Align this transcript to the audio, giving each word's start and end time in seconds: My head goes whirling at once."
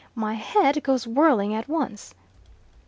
My 0.15 0.33
head 0.33 0.81
goes 0.81 1.05
whirling 1.05 1.53
at 1.53 1.67
once." 1.69 2.15